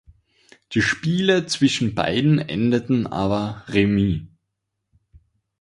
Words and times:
Die 0.71 0.81
Spiele 0.81 1.45
zwischen 1.45 1.93
beiden 1.93 2.39
endeten 2.39 3.05
aber 3.05 3.63
remis. 3.67 4.21